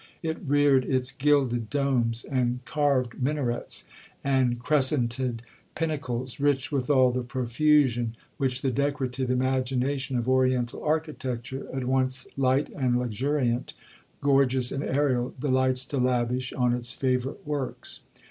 It 0.23 0.39
reared 0.43 0.83
its 0.83 1.11
gilded 1.11 1.69
domes, 1.69 2.23
and 2.23 2.65
carved 2.65 3.21
minarets, 3.21 3.83
and 4.23 4.57
crescented 4.57 5.43
pinnacles, 5.75 6.39
rich 6.39 6.71
with 6.71 6.89
all 6.89 7.11
the 7.11 7.21
profusion 7.21 8.15
which 8.37 8.63
the 8.63 8.71
decorative 8.71 9.29
imagination 9.29 10.17
of 10.17 10.27
Oriental 10.27 10.81
architecture, 10.83 11.67
at 11.71 11.85
once 11.85 12.25
light 12.35 12.69
and 12.69 12.97
luxuriant, 12.97 13.75
gorgeous 14.21 14.71
and 14.71 14.83
aerial, 14.83 15.35
delights 15.39 15.85
to 15.85 15.99
lavish 15.99 16.51
on 16.51 16.73
its 16.73 16.93
favourite 16.95 17.45
works. 17.45 18.01